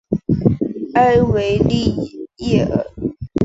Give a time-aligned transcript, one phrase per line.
[0.95, 1.93] 埃维利
[2.37, 2.87] 耶尔。